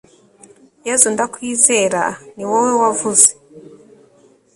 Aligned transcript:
yezu 0.87 1.07
ndakwizera, 1.13 2.03
ni 2.35 2.43
wowe 2.49 2.73
wavuze 2.81 3.29